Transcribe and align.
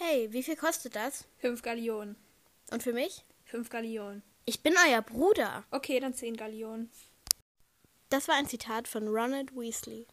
Hey, 0.00 0.32
wie 0.32 0.44
viel 0.44 0.54
kostet 0.54 0.94
das? 0.94 1.26
5 1.38 1.60
Gallionen. 1.60 2.14
Und 2.70 2.84
für 2.84 2.92
mich? 2.92 3.24
5 3.46 3.68
Gallionen. 3.68 4.22
Ich 4.44 4.62
bin 4.62 4.72
euer 4.86 5.02
Bruder. 5.02 5.64
Okay, 5.72 5.98
dann 5.98 6.14
10 6.14 6.36
Gallionen. 6.36 6.88
Das 8.08 8.28
war 8.28 8.36
ein 8.36 8.46
Zitat 8.46 8.86
von 8.86 9.08
Ronald 9.08 9.56
Weasley. 9.56 10.06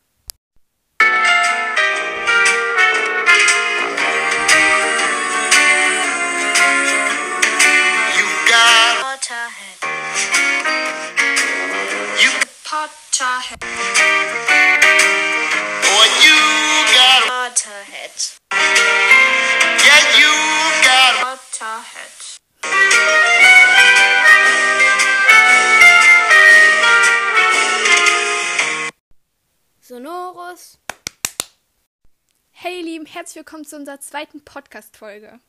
Herzlich 33.06 33.36
willkommen 33.36 33.66
zu 33.66 33.76
unserer 33.76 34.00
zweiten 34.00 34.44
Podcast-Folge. 34.44 35.40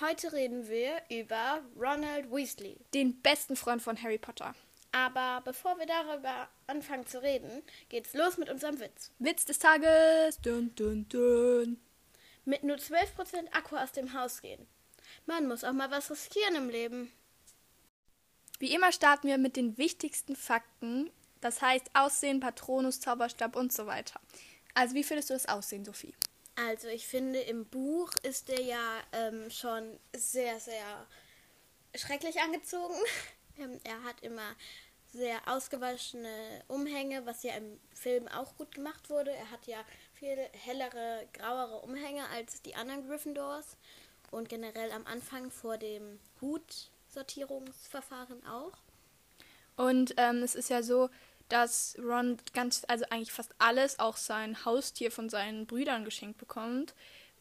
Heute 0.00 0.32
reden 0.32 0.68
wir 0.68 1.02
über 1.10 1.62
Ronald 1.78 2.32
Weasley. 2.32 2.78
Den 2.94 3.20
besten 3.20 3.54
Freund 3.54 3.82
von 3.82 4.02
Harry 4.02 4.16
Potter. 4.16 4.54
Aber 4.92 5.42
bevor 5.44 5.78
wir 5.78 5.86
darüber 5.86 6.48
anfangen 6.66 7.06
zu 7.06 7.22
reden, 7.22 7.62
geht's 7.90 8.14
los 8.14 8.38
mit 8.38 8.48
unserem 8.48 8.80
Witz. 8.80 9.10
Witz 9.18 9.44
des 9.44 9.58
Tages. 9.58 10.40
Dun, 10.40 10.74
dun, 10.74 11.06
dun. 11.10 11.80
Mit 12.46 12.64
nur 12.64 12.76
12% 12.76 13.06
Akku 13.52 13.76
aus 13.76 13.92
dem 13.92 14.14
Haus 14.14 14.40
gehen. 14.40 14.66
Man 15.26 15.46
muss 15.46 15.64
auch 15.64 15.74
mal 15.74 15.90
was 15.90 16.10
riskieren 16.10 16.56
im 16.56 16.70
Leben. 16.70 17.12
Wie 18.58 18.74
immer 18.74 18.90
starten 18.90 19.28
wir 19.28 19.38
mit 19.38 19.56
den 19.56 19.76
wichtigsten 19.76 20.34
Fakten. 20.34 21.10
Das 21.42 21.60
heißt 21.60 21.90
Aussehen, 21.92 22.40
Patronus, 22.40 23.00
Zauberstab 23.00 23.54
und 23.54 23.72
so 23.72 23.86
weiter. 23.86 24.18
Also, 24.74 24.94
wie 24.94 25.04
findest 25.04 25.28
du 25.28 25.34
das 25.34 25.46
Aussehen, 25.46 25.84
Sophie? 25.84 26.14
Also 26.54 26.88
ich 26.88 27.06
finde, 27.06 27.40
im 27.40 27.64
Buch 27.64 28.10
ist 28.22 28.50
er 28.50 28.60
ja 28.60 29.00
ähm, 29.12 29.50
schon 29.50 29.98
sehr, 30.14 30.60
sehr 30.60 31.06
schrecklich 31.94 32.40
angezogen. 32.40 32.94
Ähm, 33.58 33.78
er 33.84 34.02
hat 34.04 34.22
immer 34.22 34.56
sehr 35.12 35.46
ausgewaschene 35.46 36.64
Umhänge, 36.68 37.26
was 37.26 37.42
ja 37.42 37.52
im 37.52 37.78
Film 37.92 38.28
auch 38.28 38.56
gut 38.56 38.74
gemacht 38.74 39.10
wurde. 39.10 39.30
Er 39.30 39.50
hat 39.50 39.66
ja 39.66 39.84
viel 40.14 40.38
hellere, 40.52 41.28
grauere 41.34 41.82
Umhänge 41.82 42.26
als 42.30 42.62
die 42.62 42.74
anderen 42.74 43.06
Gryffindors. 43.06 43.76
Und 44.30 44.48
generell 44.48 44.90
am 44.92 45.06
Anfang 45.06 45.50
vor 45.50 45.76
dem 45.76 46.18
Hutsortierungsverfahren 46.40 48.46
auch. 48.46 48.72
Und 49.76 50.14
ähm, 50.16 50.42
es 50.42 50.54
ist 50.54 50.70
ja 50.70 50.82
so, 50.82 51.10
dass 51.48 51.96
Ron 51.98 52.38
ganz, 52.54 52.82
also 52.88 53.04
eigentlich 53.10 53.32
fast 53.32 53.54
alles, 53.58 53.98
auch 53.98 54.16
sein 54.16 54.64
Haustier 54.64 55.10
von 55.10 55.28
seinen 55.28 55.66
Brüdern 55.66 56.04
geschenkt 56.04 56.38
bekommt. 56.38 56.94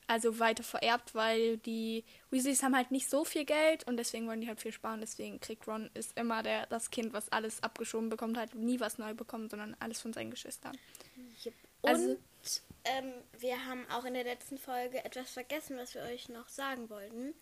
Also 0.07 0.39
weiter 0.39 0.63
vererbt, 0.63 1.15
weil 1.15 1.57
die 1.59 2.03
Weasleys 2.31 2.63
haben 2.63 2.75
halt 2.75 2.91
nicht 2.91 3.09
so 3.09 3.23
viel 3.23 3.45
Geld 3.45 3.85
und 3.85 3.95
deswegen 3.95 4.27
wollen 4.27 4.41
die 4.41 4.47
halt 4.47 4.59
viel 4.59 4.73
sparen. 4.73 4.99
Deswegen 4.99 5.39
kriegt 5.39 5.67
Ron 5.67 5.89
ist 5.93 6.17
immer 6.17 6.43
der, 6.43 6.65
das 6.65 6.89
Kind, 6.91 7.13
was 7.13 7.31
alles 7.31 7.63
abgeschoben 7.63 8.09
bekommt, 8.09 8.37
halt 8.37 8.53
nie 8.55 8.79
was 8.81 8.97
neu 8.97 9.13
bekommt, 9.13 9.51
sondern 9.51 9.75
alles 9.79 10.01
von 10.01 10.11
seinen 10.11 10.31
Geschwistern. 10.31 10.77
Und 11.81 11.89
Also- 11.89 12.17
ähm, 12.83 13.13
wir 13.37 13.65
haben 13.65 13.85
auch 13.91 14.05
in 14.05 14.13
der 14.15 14.23
letzten 14.23 14.57
Folge 14.57 15.03
etwas 15.05 15.29
vergessen, 15.31 15.77
was 15.77 15.93
wir 15.93 16.01
euch 16.03 16.29
noch 16.29 16.49
sagen 16.49 16.89
wollten. 16.89 17.33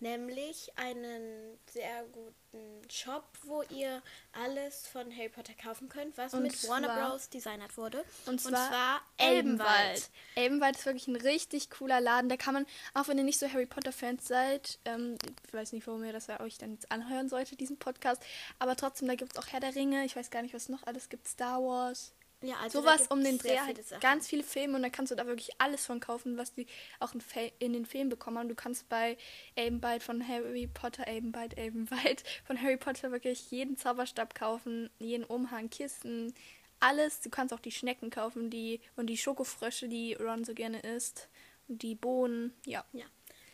Nämlich 0.00 0.70
einen 0.76 1.58
sehr 1.72 2.04
guten 2.12 2.88
Shop, 2.90 3.24
wo 3.42 3.62
ihr 3.62 4.00
alles 4.32 4.86
von 4.86 5.10
Harry 5.16 5.28
Potter 5.28 5.54
kaufen 5.54 5.88
könnt, 5.88 6.16
was 6.16 6.34
Und 6.34 6.42
mit 6.44 6.68
Warner 6.68 6.86
zwar- 6.88 7.10
Bros. 7.10 7.28
designert 7.28 7.76
wurde. 7.76 8.04
Und 8.26 8.40
zwar, 8.40 9.00
Elbenwald. 9.16 9.68
Elbenwald. 9.68 10.10
Elbenwald 10.36 10.76
ist 10.76 10.86
wirklich 10.86 11.08
ein 11.08 11.16
richtig 11.16 11.70
cooler 11.70 12.00
Laden. 12.00 12.28
Da 12.28 12.36
kann 12.36 12.54
man, 12.54 12.66
auch 12.94 13.08
wenn 13.08 13.18
ihr 13.18 13.24
nicht 13.24 13.40
so 13.40 13.52
Harry 13.52 13.66
Potter-Fans 13.66 14.26
seid, 14.26 14.78
ähm, 14.84 15.18
ich 15.46 15.52
weiß 15.52 15.72
nicht, 15.72 15.86
warum 15.88 16.04
ihr 16.04 16.12
das 16.12 16.28
ja 16.28 16.38
euch 16.40 16.58
dann 16.58 16.72
jetzt 16.74 16.90
anhören 16.92 17.28
solltet, 17.28 17.58
diesen 17.60 17.78
Podcast, 17.78 18.22
aber 18.60 18.76
trotzdem, 18.76 19.08
da 19.08 19.14
gibt 19.16 19.32
es 19.32 19.38
auch 19.38 19.48
Herr 19.48 19.60
der 19.60 19.74
Ringe. 19.74 20.04
Ich 20.04 20.14
weiß 20.16 20.30
gar 20.30 20.42
nicht, 20.42 20.54
was 20.54 20.68
noch 20.68 20.84
alles 20.84 21.08
gibt. 21.08 21.26
Star 21.28 21.60
Wars. 21.62 22.12
Ja, 22.40 22.56
also 22.58 22.80
Sowas 22.80 23.08
um 23.08 23.24
den 23.24 23.36
Dreh, 23.38 23.58
halt 23.58 23.80
ganz 24.00 24.28
viele 24.28 24.44
Filme 24.44 24.76
und 24.76 24.82
da 24.82 24.90
kannst 24.90 25.10
du 25.10 25.16
da 25.16 25.26
wirklich 25.26 25.50
alles 25.58 25.84
von 25.84 25.98
kaufen, 25.98 26.38
was 26.38 26.54
die 26.54 26.68
auch 27.00 27.12
in, 27.12 27.20
in 27.58 27.72
den 27.72 27.84
Filmen 27.84 28.10
bekommen 28.10 28.38
haben. 28.38 28.48
Du 28.48 28.54
kannst 28.54 28.88
bei 28.88 29.16
Elbenwald 29.56 30.04
von 30.04 30.26
Harry 30.26 30.68
Potter, 30.68 31.08
Elbenwald, 31.08 31.58
Elbenwald 31.58 32.22
von 32.44 32.60
Harry 32.60 32.76
Potter 32.76 33.10
wirklich 33.10 33.50
jeden 33.50 33.76
Zauberstab 33.76 34.36
kaufen, 34.36 34.88
jeden 35.00 35.24
Umhang, 35.24 35.68
Kissen, 35.68 36.32
alles. 36.78 37.20
Du 37.20 37.28
kannst 37.28 37.52
auch 37.52 37.60
die 37.60 37.72
Schnecken 37.72 38.10
kaufen, 38.10 38.50
die 38.50 38.80
und 38.94 39.08
die 39.08 39.18
Schokofrösche, 39.18 39.88
die 39.88 40.14
Ron 40.14 40.44
so 40.44 40.54
gerne 40.54 40.78
isst 40.80 41.28
und 41.66 41.82
die 41.82 41.96
Bohnen, 41.96 42.54
ja. 42.64 42.84
Ja. 42.92 43.06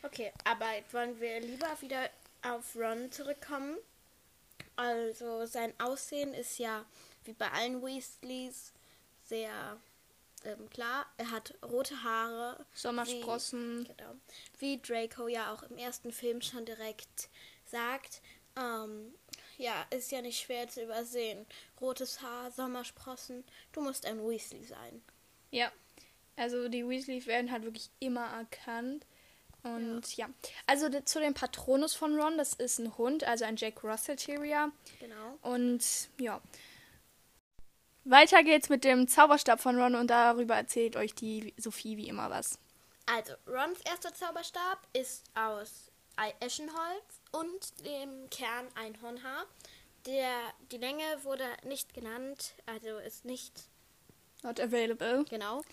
Okay, 0.03 0.31
aber 0.43 0.75
jetzt 0.75 0.93
wollen 0.93 1.19
wir 1.19 1.39
lieber 1.39 1.69
wieder 1.81 2.11
auf 2.43 2.75
Ron 2.75 3.11
zurückkommen. 3.11 3.77
Also 4.75 5.47
sein 5.47 5.73
Aussehen 5.79 6.35
ist 6.35 6.59
ja 6.59 6.85
wie 7.23 7.33
bei 7.33 7.49
allen 7.51 7.81
Weasleys 7.81 8.74
sehr 9.25 9.79
ähm, 10.43 10.69
klar. 10.69 11.05
Er 11.17 11.31
hat 11.31 11.53
rote 11.63 12.03
Haare. 12.03 12.65
Sommersprossen. 12.73 13.83
Wie, 13.83 13.87
genau. 13.87 14.15
Wie 14.59 14.81
Draco 14.81 15.27
ja 15.27 15.53
auch 15.53 15.63
im 15.63 15.77
ersten 15.77 16.11
Film 16.11 16.41
schon 16.41 16.65
direkt 16.65 17.29
sagt. 17.65 18.21
Ähm, 18.55 19.13
ja, 19.57 19.85
ist 19.89 20.11
ja 20.11 20.21
nicht 20.21 20.39
schwer 20.39 20.67
zu 20.67 20.83
übersehen. 20.83 21.45
Rotes 21.81 22.21
Haar, 22.21 22.51
Sommersprossen. 22.51 23.43
Du 23.71 23.81
musst 23.81 24.05
ein 24.05 24.19
Weasley 24.19 24.63
sein. 24.63 25.01
Ja. 25.51 25.71
Also 26.37 26.67
die 26.67 26.87
Weasleys 26.87 27.27
werden 27.27 27.51
halt 27.51 27.63
wirklich 27.63 27.89
immer 27.99 28.25
erkannt. 28.25 29.05
Und 29.63 30.15
ja. 30.15 30.29
Also 30.67 30.89
de- 30.89 31.03
zu 31.05 31.19
dem 31.19 31.33
Patronus 31.33 31.95
von 31.95 32.19
Ron, 32.19 32.37
das 32.37 32.53
ist 32.53 32.77
ein 32.77 32.95
Hund, 32.97 33.23
also 33.23 33.45
ein 33.45 33.55
Jack 33.55 33.83
Russell 33.83 34.15
Terrier. 34.15 34.71
Genau. 34.99 35.37
Und 35.41 35.83
ja. 36.19 36.39
Weiter 38.05 38.43
geht's 38.43 38.69
mit 38.69 38.83
dem 38.83 39.07
Zauberstab 39.07 39.59
von 39.59 39.81
Ron 39.81 39.95
und 39.95 40.07
darüber 40.07 40.55
erzählt 40.55 40.95
euch 40.95 41.15
die 41.15 41.53
Sophie 41.57 41.97
wie 41.97 42.07
immer 42.07 42.29
was. 42.29 42.59
Also, 43.07 43.33
Rons 43.47 43.79
erster 43.81 44.13
Zauberstab 44.13 44.79
ist 44.93 45.23
aus 45.35 45.91
Eschenholz 46.39 47.21
und 47.31 47.85
dem 47.85 48.29
Kern 48.29 48.67
Einhornhaar. 48.75 49.45
Der, 50.05 50.31
die 50.71 50.77
Länge 50.77 51.03
wurde 51.23 51.45
nicht 51.63 51.93
genannt, 51.93 52.53
also 52.67 52.97
ist 52.99 53.25
nicht 53.25 53.63
Not 54.43 54.59
available. 54.59 55.25
genau. 55.29 55.63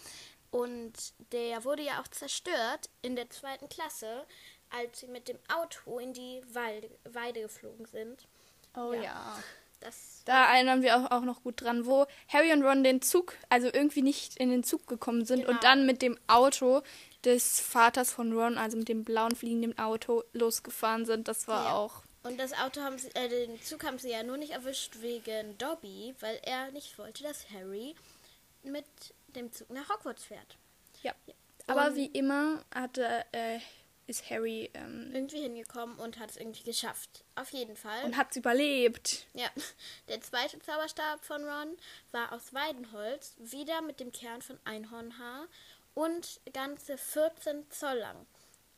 Und 0.50 0.92
der 1.32 1.64
wurde 1.64 1.82
ja 1.82 2.00
auch 2.00 2.08
zerstört 2.08 2.88
in 3.02 3.14
der 3.16 3.28
zweiten 3.30 3.68
Klasse, 3.68 4.26
als 4.70 5.00
sie 5.00 5.06
mit 5.06 5.28
dem 5.28 5.38
Auto 5.54 5.98
in 5.98 6.12
die 6.12 6.42
Weide 6.52 7.40
geflogen 7.42 7.86
sind. 7.86 8.26
Oh 8.74 8.92
Ja. 8.94 9.02
ja. 9.02 9.42
Das 9.82 10.22
Da 10.24 10.54
erinnern 10.54 10.82
wir 10.82 10.96
auch, 10.96 11.10
auch 11.10 11.22
noch 11.22 11.42
gut 11.42 11.60
dran, 11.62 11.84
wo 11.86 12.06
Harry 12.28 12.52
und 12.52 12.62
Ron 12.62 12.84
den 12.84 13.02
Zug, 13.02 13.34
also 13.48 13.68
irgendwie 13.72 14.02
nicht 14.02 14.36
in 14.36 14.50
den 14.50 14.62
Zug 14.64 14.86
gekommen 14.86 15.24
sind 15.24 15.40
Genau. 15.40 15.50
und 15.52 15.64
dann 15.64 15.84
mit 15.86 16.00
dem 16.02 16.16
Auto 16.28 16.82
des 17.24 17.60
Vaters 17.60 18.12
von 18.12 18.32
Ron, 18.32 18.58
also 18.58 18.76
mit 18.76 18.88
dem 18.88 19.04
blauen 19.04 19.34
fliegenden 19.34 19.78
Auto, 19.78 20.22
losgefahren 20.32 21.04
sind. 21.06 21.26
Das 21.28 21.48
war 21.48 21.64
Ja. 21.66 21.72
auch. 21.74 22.02
Und 22.24 22.38
das 22.38 22.52
Auto 22.52 22.80
haben 22.82 22.98
sie, 22.98 23.08
äh, 23.14 23.28
den 23.28 23.60
Zug 23.62 23.84
haben 23.84 23.98
sie 23.98 24.10
ja 24.10 24.22
nur 24.22 24.36
nicht 24.36 24.52
erwischt 24.52 25.00
wegen 25.00 25.58
Dobby, 25.58 26.14
weil 26.20 26.38
er 26.44 26.70
nicht 26.70 26.96
wollte, 26.98 27.24
dass 27.24 27.50
Harry 27.50 27.96
mit 28.62 28.84
dem 29.34 29.50
Zug 29.52 29.68
nach 29.70 29.88
Hogwarts 29.88 30.24
fährt. 30.24 30.56
Ja. 31.02 31.12
Aber 31.66 31.88
Und- 31.88 31.96
wie 31.96 32.06
immer 32.06 32.64
hatte, 32.72 33.24
äh, 33.32 33.58
ist 34.06 34.28
Harry 34.30 34.70
ähm, 34.74 35.10
irgendwie 35.12 35.40
hingekommen 35.42 35.98
und 35.98 36.18
hat 36.18 36.30
es 36.30 36.36
irgendwie 36.36 36.64
geschafft. 36.64 37.24
Auf 37.34 37.50
jeden 37.50 37.76
Fall. 37.76 38.04
und 38.04 38.16
hat's 38.16 38.36
überlebt. 38.36 39.26
ja. 39.34 39.48
Der 40.08 40.20
zweite 40.20 40.58
Zauberstab 40.58 41.24
von 41.24 41.44
Ron 41.44 41.76
war 42.10 42.32
aus 42.32 42.52
Weidenholz, 42.52 43.34
wieder 43.38 43.80
mit 43.82 44.00
dem 44.00 44.12
Kern 44.12 44.42
von 44.42 44.58
Einhornhaar 44.64 45.46
und 45.94 46.40
ganze 46.52 46.98
14 46.98 47.70
Zoll 47.70 47.98
lang. 47.98 48.26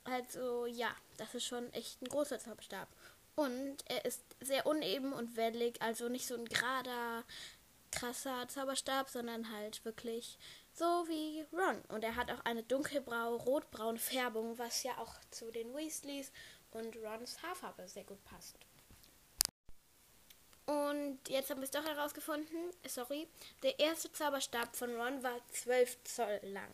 Also 0.05 0.67
ja, 0.67 0.95
das 1.17 1.35
ist 1.35 1.45
schon 1.45 1.73
echt 1.73 2.01
ein 2.03 2.09
großer 2.09 2.39
Zauberstab. 2.39 2.89
Und 3.37 3.79
er 3.87 4.05
ist 4.05 4.23
sehr 4.41 4.67
uneben 4.67 5.13
und 5.13 5.37
wellig, 5.37 5.81
also 5.83 6.09
nicht 6.09 6.27
so 6.27 6.35
ein 6.35 6.45
gerader, 6.45 7.25
krasser 7.91 8.47
Zauberstab, 8.49 9.09
sondern 9.09 9.51
halt 9.51 9.85
wirklich 9.85 10.39
so 10.75 10.85
wie 11.09 11.45
Ron. 11.53 11.81
Und 11.89 12.05
er 12.05 12.17
hat 12.17 12.31
auch 12.31 12.45
eine 12.45 12.63
dunkelbrau, 12.63 13.37
rotbraune 13.37 13.99
Färbung, 13.99 14.59
was 14.59 14.83
ja 14.83 14.99
auch 14.99 15.15
zu 15.31 15.51
den 15.51 15.75
Weasleys 15.75 16.33
und 16.73 16.97
Rons 16.97 17.43
Haarfarbe 17.43 17.89
sehr 17.89 18.05
gut 18.05 18.23
passt. 18.25 18.59
Und 20.67 21.19
jetzt 21.29 21.51
haben 21.51 21.61
wir 21.61 21.65
es 21.65 21.71
doch 21.71 21.85
herausgefunden. 21.85 22.71
Sorry. 22.87 23.29
Der 23.63 23.79
erste 23.79 24.11
Zauberstab 24.11 24.75
von 24.75 24.95
Ron 24.97 25.23
war 25.23 25.39
12 25.53 26.03
Zoll 26.05 26.41
lang. 26.43 26.71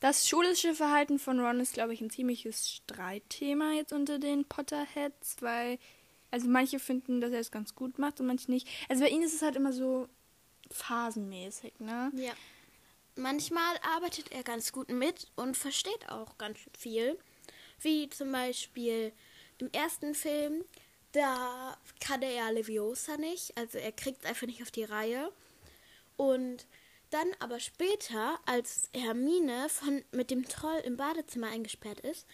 Das 0.00 0.26
schulische 0.26 0.74
Verhalten 0.74 1.20
von 1.20 1.38
Ron 1.38 1.60
ist, 1.60 1.74
glaube 1.74 1.94
ich, 1.94 2.00
ein 2.00 2.10
ziemliches 2.10 2.68
Streitthema 2.68 3.72
jetzt 3.72 3.92
unter 3.92 4.18
den 4.18 4.44
Potterheads, 4.44 5.36
weil, 5.40 5.78
also 6.32 6.48
manche 6.48 6.80
finden, 6.80 7.20
dass 7.20 7.30
er 7.30 7.38
es 7.38 7.52
ganz 7.52 7.76
gut 7.76 8.00
macht 8.00 8.20
und 8.20 8.26
manche 8.26 8.50
nicht. 8.50 8.66
Also 8.88 9.04
bei 9.04 9.10
ihnen 9.10 9.22
ist 9.22 9.34
es 9.34 9.42
halt 9.42 9.54
immer 9.54 9.72
so 9.72 10.08
phasenmäßig, 10.72 11.78
ne? 11.78 12.10
Ja. 12.16 12.32
Manchmal 13.14 13.76
arbeitet 13.82 14.32
er 14.32 14.42
ganz 14.42 14.72
gut 14.72 14.88
mit 14.88 15.26
und 15.36 15.56
versteht 15.56 16.08
auch 16.08 16.38
ganz 16.38 16.58
viel. 16.76 17.18
Wie 17.80 18.08
zum 18.08 18.32
Beispiel 18.32 19.12
im 19.58 19.70
ersten 19.72 20.14
Film, 20.14 20.64
da 21.12 21.76
kann 22.00 22.22
er 22.22 22.32
ja 22.32 22.50
Leviosa 22.50 23.16
nicht, 23.16 23.56
also 23.56 23.78
er 23.78 23.92
kriegt 23.92 24.22
es 24.22 24.28
einfach 24.28 24.46
nicht 24.46 24.62
auf 24.62 24.70
die 24.70 24.84
Reihe. 24.84 25.30
Und 26.16 26.66
dann 27.10 27.28
aber 27.40 27.60
später, 27.60 28.40
als 28.46 28.88
Hermine 28.94 29.68
von, 29.68 30.02
mit 30.12 30.30
dem 30.30 30.48
Troll 30.48 30.80
im 30.84 30.96
Badezimmer 30.96 31.48
eingesperrt 31.48 32.00
ist, 32.00 32.26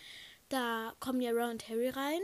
da 0.48 0.94
kommen 1.00 1.20
ja 1.20 1.32
Ron 1.32 1.50
und 1.50 1.68
Harry 1.68 1.88
rein 1.88 2.20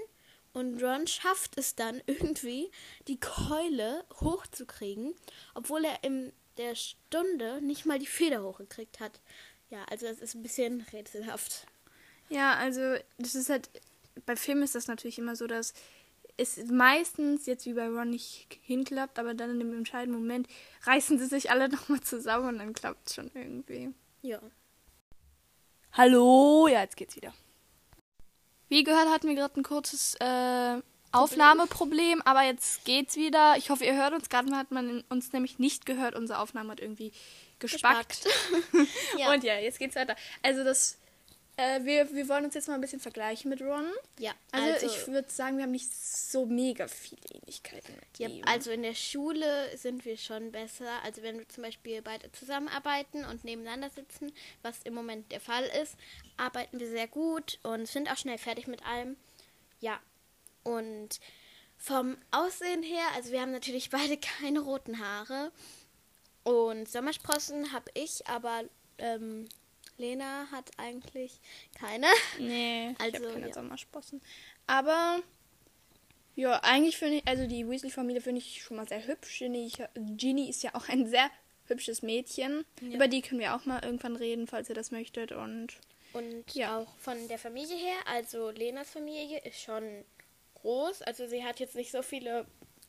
und 0.53 0.81
Ron 0.83 1.07
schafft 1.09 1.59
es 1.59 1.75
dann 1.75 2.01
irgendwie, 2.07 2.71
die 3.09 3.19
Keule 3.19 4.05
hochzukriegen, 4.21 5.15
obwohl 5.55 5.85
er 5.85 6.03
in 6.05 6.33
der 6.57 6.75
Stunde 6.75 7.61
nicht 7.63 7.87
mal 7.87 7.99
die 7.99 8.07
Feder 8.07 8.43
hochgekriegt 8.43 9.01
hat. 9.01 9.21
Ja, 9.71 9.85
also 9.91 10.07
das 10.07 10.21
ist 10.21 10.35
ein 10.35 10.43
bisschen 10.43 10.83
rätselhaft. 10.93 11.67
Ja, 12.29 12.55
also 12.55 12.95
das 13.19 13.35
ist 13.35 13.51
halt, 13.51 13.69
bei 14.27 14.37
Filmen 14.37 14.63
ist 14.63 14.75
das 14.75 14.87
natürlich 14.87 15.19
immer 15.19 15.37
so, 15.37 15.47
dass 15.47 15.75
es 16.37 16.59
meistens 16.67 17.47
jetzt 17.47 17.67
wie 17.67 17.75
bei 17.75 17.87
Ron 17.87 18.11
nicht 18.11 18.59
hinklappt, 18.63 19.19
aber 19.19 19.35
dann 19.35 19.51
in 19.51 19.59
dem 19.61 19.77
entscheidenden 19.77 20.21
Moment 20.21 20.49
reißen 20.83 21.19
sie 21.19 21.27
sich 21.27 21.51
alle 21.51 21.69
nochmal 21.71 22.01
zusammen 22.01 22.49
und 22.49 22.59
dann 22.59 22.73
klappt 22.73 23.09
es 23.09 23.15
schon 23.15 23.31
irgendwie. 23.35 23.93
Ja. 24.23 24.41
Hallo, 25.93 26.67
ja, 26.67 26.81
jetzt 26.81 26.97
geht's 26.97 27.15
wieder. 27.17 27.33
Wie 28.69 28.83
gehört, 28.83 29.09
hatten 29.09 29.29
wir 29.29 29.35
gerade 29.37 29.61
ein 29.61 29.63
kurzes 29.63 30.17
äh, 30.19 30.81
Aufnahmeproblem, 31.15 32.23
aber 32.23 32.43
jetzt 32.43 32.85
geht's 32.85 33.17
wieder. 33.17 33.55
Ich 33.57 33.71
hoffe, 33.71 33.85
ihr 33.85 33.97
hört 33.97 34.15
uns. 34.15 34.29
Gerade 34.29 34.55
hat 34.57 34.71
man 34.71 35.03
uns 35.09 35.33
nämlich 35.33 35.59
nicht 35.59 35.87
gehört. 35.87 36.15
Unsere 36.15 36.41
Aufnahme 36.41 36.73
hat 36.73 36.81
irgendwie 36.81 37.13
gespackt. 37.59 38.27
Ja. 39.19 39.33
Und 39.33 39.45
ja, 39.45 39.59
jetzt 39.59 39.79
geht's 39.79 39.95
weiter. 39.95 40.17
Also 40.43 40.65
das, 40.65 40.99
äh, 41.57 41.85
wir, 41.85 42.13
wir 42.13 42.29
wollen 42.29 42.45
uns 42.45 42.55
jetzt 42.55 42.67
mal 42.67 42.75
ein 42.75 42.81
bisschen 42.81 42.99
vergleichen 42.99 43.49
mit 43.49 43.63
Ron. 43.63 43.87
Ja, 44.19 44.33
Also, 44.51 44.73
also, 44.73 44.87
ich 44.87 45.07
würde 45.07 45.31
sagen, 45.31 45.57
wir 45.57 45.65
haben 45.65 45.71
nicht 45.71 45.93
so 45.93 46.47
mega 46.47 46.89
viele 46.89 47.23
Ähnlichkeiten 47.33 47.95
mit 47.95 48.19
ja, 48.19 48.29
also 48.47 48.73
in 48.73 48.83
der 48.83 48.95
Schule 48.95 49.47
sind 49.77 50.05
wir 50.05 50.17
schon 50.17 50.51
besser. 50.51 50.91
Also 51.05 51.23
wenn 51.23 51.39
wir 51.39 51.49
zum 51.49 51.63
Beispiel 51.63 52.03
beide 52.03 52.31
zusammenarbeiten 52.33 53.25
und 53.25 53.45
nebeneinander 53.45 53.91
sitzen, 53.91 54.33
was 54.63 54.83
im 54.83 54.95
Moment 54.95 55.31
der 55.31 55.41
Fall 55.41 55.65
ist, 55.83 55.97
arbeiten 56.37 56.81
wir 56.81 56.89
sehr 56.89 57.07
gut 57.07 57.61
und 57.63 57.87
sind 57.87 58.11
auch 58.11 58.17
schnell 58.17 58.39
fertig 58.39 58.67
mit 58.67 58.85
allem. 58.85 59.17
Ja, 59.81 60.01
und 60.65 61.21
vom 61.77 62.17
Aussehen 62.31 62.83
her, 62.83 63.05
also 63.15 63.31
wir 63.31 63.41
haben 63.41 63.53
natürlich 63.53 63.91
beide 63.91 64.17
keine 64.41 64.61
roten 64.61 64.99
Haare 64.99 65.53
und 66.43 66.89
Sommersprossen 66.89 67.73
habe 67.73 67.91
ich, 67.95 68.27
aber 68.27 68.65
ähm, 68.99 69.49
Lena 69.97 70.47
hat 70.51 70.71
eigentlich 70.77 71.41
keine. 71.79 72.07
Nee, 72.39 72.91
ich 72.91 73.01
Also, 73.01 73.25
habe 73.25 73.35
keine 73.35 73.49
ja. 73.49 73.55
Sommersprossen. 73.55 74.21
Aber 74.67 75.21
ja, 76.37 76.59
eigentlich 76.65 76.97
finde 76.97 77.17
ich, 77.19 77.29
also 77.29 77.47
die 77.47 77.69
Weasley-Familie 77.69 78.21
finde 78.21 78.41
ich 78.41 78.63
schon 78.63 78.77
mal 78.77 78.89
sehr 78.89 79.07
hübsch. 79.07 79.39
Ginny, 79.39 79.71
Ginny 79.95 80.49
ist 80.51 80.63
ja 80.63 80.75
auch 80.75 80.89
ein 80.89 81.07
sehr 81.09 81.31
hübsches 81.67 82.03
Mädchen. 82.03 82.65
Ja. 82.81 82.97
Über 82.97 83.09
die 83.09 83.23
können 83.23 83.41
wir 83.41 83.55
auch 83.55 83.65
mal 83.67 83.83
irgendwann 83.85 84.17
reden, 84.17 84.47
falls 84.47 84.69
ihr 84.69 84.75
das 84.75 84.91
möchtet. 84.91 85.33
Und 85.33 85.69
Und 86.13 86.53
Ja. 86.55 86.79
auch 86.79 86.97
von 86.99 87.29
der 87.29 87.39
Familie 87.39 87.77
her, 87.77 87.97
also 88.07 88.51
Lenas 88.51 88.91
Familie 88.91 89.39
ist 89.41 89.61
schon 89.61 90.05
groß. 90.65 91.03
Also 91.03 91.27
sie 91.27 91.45
hat 91.45 91.61
jetzt 91.61 91.77
nicht 91.77 91.93
so 91.93 92.03
viele 92.03 92.47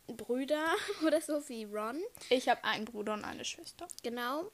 Brüder 0.07 0.66
oder 1.06 1.22
so 1.22 1.48
wie 1.50 1.66
Ron. 1.66 2.01
ich 2.30 2.48
habe 2.50 2.63
einen 2.63 2.86
Bruder 2.86 3.13
und 3.13 3.25
eine 3.25 3.45
Schwester. 3.45 3.88
Genau. 4.01 4.51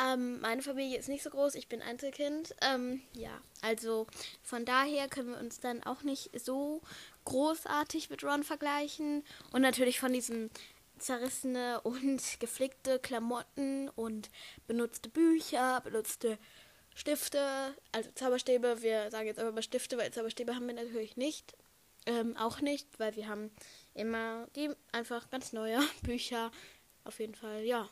Ähm, 0.00 0.40
meine 0.40 0.62
Familie 0.62 0.98
ist 0.98 1.08
nicht 1.08 1.22
so 1.22 1.30
groß, 1.30 1.56
ich 1.56 1.68
bin 1.68 1.82
Einzelkind. 1.82 2.54
Ähm, 2.62 3.02
ja, 3.12 3.40
also 3.60 4.06
von 4.42 4.64
daher 4.64 5.08
können 5.08 5.30
wir 5.30 5.38
uns 5.38 5.60
dann 5.60 5.82
auch 5.82 6.02
nicht 6.02 6.30
so 6.40 6.80
großartig 7.24 8.08
mit 8.08 8.22
Ron 8.24 8.44
vergleichen. 8.44 9.24
Und 9.52 9.62
natürlich 9.62 9.98
von 9.98 10.12
diesem 10.12 10.50
zerrissene 10.98 11.80
und 11.80 12.22
geflickte 12.40 12.98
Klamotten 13.00 13.88
und 13.90 14.30
benutzte 14.66 15.08
Bücher, 15.08 15.80
benutzte 15.82 16.38
Stifte, 16.94 17.74
also 17.92 18.10
Zauberstäbe. 18.14 18.82
Wir 18.82 19.10
sagen 19.10 19.26
jetzt 19.26 19.40
aber 19.40 19.52
mal 19.52 19.62
Stifte, 19.62 19.98
weil 19.98 20.12
Zauberstäbe 20.12 20.54
haben 20.54 20.66
wir 20.66 20.74
natürlich 20.74 21.16
nicht. 21.16 21.54
Ähm, 22.06 22.36
auch 22.36 22.60
nicht, 22.60 22.86
weil 22.98 23.14
wir 23.16 23.28
haben 23.28 23.50
immer 23.94 24.46
die 24.56 24.70
einfach 24.92 25.30
ganz 25.30 25.52
neue 25.52 25.80
Bücher. 26.02 26.50
Auf 27.04 27.18
jeden 27.20 27.34
Fall, 27.34 27.62
ja. 27.64 27.88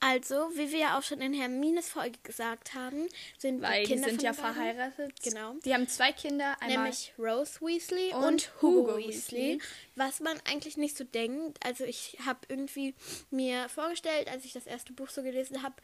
Also, 0.00 0.50
wie 0.54 0.70
wir 0.70 0.78
ja 0.78 0.98
auch 0.98 1.02
schon 1.02 1.20
in 1.20 1.34
Hermines 1.34 1.88
Folge 1.88 2.18
gesagt 2.22 2.74
haben, 2.74 3.08
sind 3.36 3.62
Weil 3.62 3.82
die 3.82 3.92
Kinder 3.94 4.06
die 4.06 4.10
sind 4.12 4.22
ja 4.22 4.30
den 4.30 4.40
beiden, 4.40 4.54
verheiratet. 4.54 5.22
Genau. 5.22 5.54
Die 5.64 5.74
haben 5.74 5.88
zwei 5.88 6.12
Kinder, 6.12 6.56
einmal 6.60 6.84
Nämlich 6.84 7.12
Rose 7.18 7.60
Weasley 7.60 8.14
und 8.14 8.24
und, 8.24 8.52
Hugo, 8.62 8.92
Hugo 8.92 8.96
Weasley. 8.98 9.58
Weasley. 9.58 9.62
Was 9.96 10.20
man 10.20 10.38
eigentlich 10.48 10.76
nicht 10.76 10.96
so 10.96 11.02
denkt. 11.02 11.58
Also 11.66 11.82
ich 11.84 12.16
habe 12.24 12.38
irgendwie 12.48 12.94
mir 13.30 13.68
vorgestellt, 13.68 14.28
als 14.28 14.44
ich 14.44 14.52
das 14.52 14.66
erste 14.66 14.92
Buch 14.92 15.08
so 15.08 15.22
gelesen 15.24 15.64
habe, 15.64 15.74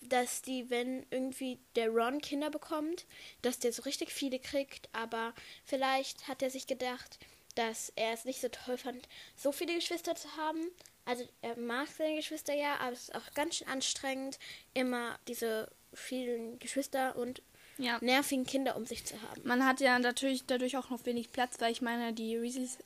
dass 0.00 0.42
die, 0.42 0.70
wenn 0.70 1.06
irgendwie 1.10 1.58
der 1.76 1.90
Ron 1.90 2.20
Kinder 2.20 2.50
bekommt, 2.50 3.06
dass 3.42 3.58
der 3.58 3.72
so 3.72 3.82
richtig 3.82 4.12
viele 4.12 4.38
kriegt. 4.38 4.88
Aber 4.92 5.34
vielleicht 5.64 6.28
hat 6.28 6.42
er 6.42 6.50
sich 6.50 6.66
gedacht, 6.66 7.18
dass 7.54 7.92
er 7.96 8.12
es 8.12 8.24
nicht 8.24 8.40
so 8.40 8.48
toll 8.48 8.78
fand, 8.78 9.08
so 9.36 9.52
viele 9.52 9.74
Geschwister 9.74 10.14
zu 10.14 10.36
haben. 10.36 10.60
Also 11.04 11.28
er 11.42 11.56
mag 11.56 11.88
seine 11.88 12.16
Geschwister 12.16 12.54
ja, 12.54 12.76
aber 12.76 12.92
es 12.92 13.08
ist 13.08 13.14
auch 13.14 13.34
ganz 13.34 13.56
schön 13.56 13.68
anstrengend, 13.68 14.38
immer 14.74 15.18
diese 15.28 15.70
vielen 15.92 16.58
Geschwister 16.58 17.16
und 17.16 17.42
ja. 17.78 17.98
nervigen 18.00 18.46
Kinder 18.46 18.76
um 18.76 18.86
sich 18.86 19.04
zu 19.04 19.20
haben. 19.22 19.40
Man 19.44 19.64
hat 19.66 19.80
ja 19.80 19.98
natürlich 19.98 20.44
dadurch 20.46 20.76
auch 20.76 20.90
noch 20.90 21.04
wenig 21.06 21.32
Platz, 21.32 21.56
weil 21.60 21.72
ich 21.72 21.82
meine, 21.82 22.12
die 22.12 22.40
Weasleys 22.40 22.78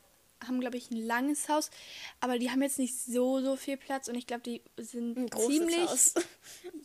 haben, 0.48 0.60
glaube 0.60 0.76
ich, 0.76 0.90
ein 0.90 0.96
langes 0.96 1.48
Haus, 1.48 1.70
aber 2.20 2.38
die 2.38 2.50
haben 2.50 2.62
jetzt 2.62 2.78
nicht 2.78 2.96
so, 2.98 3.40
so 3.40 3.56
viel 3.56 3.76
Platz 3.76 4.08
und 4.08 4.14
ich 4.14 4.26
glaube, 4.26 4.42
die 4.42 4.62
sind 4.76 5.16
Ein 5.16 5.30
ziemlich. 5.32 5.76
Haus. 5.88 6.14